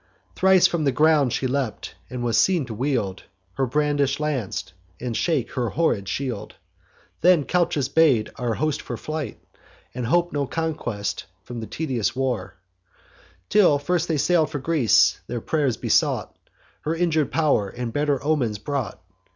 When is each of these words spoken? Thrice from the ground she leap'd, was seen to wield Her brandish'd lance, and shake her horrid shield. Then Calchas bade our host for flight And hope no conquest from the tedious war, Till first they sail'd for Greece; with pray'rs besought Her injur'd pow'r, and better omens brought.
Thrice 0.35 0.65
from 0.65 0.83
the 0.83 0.91
ground 0.91 1.31
she 1.31 1.45
leap'd, 1.45 1.93
was 2.09 2.35
seen 2.35 2.65
to 2.65 2.73
wield 2.73 3.25
Her 3.53 3.67
brandish'd 3.67 4.19
lance, 4.19 4.73
and 4.99 5.15
shake 5.15 5.51
her 5.51 5.69
horrid 5.69 6.09
shield. 6.09 6.55
Then 7.21 7.43
Calchas 7.43 7.87
bade 7.87 8.31
our 8.35 8.55
host 8.55 8.81
for 8.81 8.97
flight 8.97 9.37
And 9.93 10.07
hope 10.07 10.33
no 10.33 10.47
conquest 10.47 11.25
from 11.43 11.59
the 11.59 11.67
tedious 11.67 12.15
war, 12.15 12.55
Till 13.47 13.77
first 13.77 14.07
they 14.07 14.17
sail'd 14.17 14.49
for 14.49 14.57
Greece; 14.57 15.19
with 15.27 15.45
pray'rs 15.45 15.77
besought 15.77 16.35
Her 16.81 16.95
injur'd 16.95 17.31
pow'r, 17.31 17.69
and 17.69 17.93
better 17.93 18.23
omens 18.25 18.57
brought. 18.57 18.99